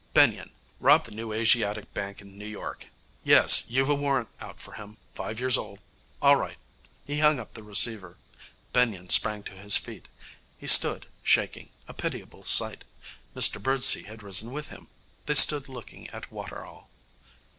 Benyon. 0.15 0.49
Robbed 0.79 1.05
the 1.05 1.11
New 1.13 1.31
Asiatic 1.31 1.93
Bank 1.93 2.21
in 2.21 2.35
New 2.35 2.47
York. 2.47 2.87
Yes, 3.23 3.65
you've 3.69 3.87
a 3.87 3.93
warrant 3.93 4.29
out 4.39 4.59
for 4.59 4.73
him, 4.73 4.97
five 5.13 5.39
years 5.39 5.59
old.... 5.59 5.77
All 6.23 6.35
right.' 6.37 6.57
He 7.05 7.19
hung 7.19 7.37
up 7.39 7.53
the 7.53 7.61
receiver. 7.61 8.17
Benyon 8.73 9.09
sprang 9.09 9.43
to 9.43 9.51
his 9.51 9.77
feet. 9.77 10.09
He 10.57 10.65
stood, 10.65 11.05
shaking, 11.21 11.69
a 11.87 11.93
pitiable 11.93 12.45
sight. 12.45 12.83
Mr 13.35 13.61
Birdsey 13.61 14.05
had 14.05 14.23
risen 14.23 14.51
with 14.51 14.69
him. 14.69 14.87
They 15.27 15.35
stood 15.35 15.69
looking 15.69 16.09
at 16.09 16.31
Waterall. 16.31 16.89